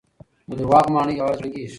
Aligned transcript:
د 0.47 0.51
دروغو 0.59 0.89
ماڼۍ 0.95 1.13
يوه 1.17 1.25
ورځ 1.27 1.39
ړنګېږي. 1.43 1.67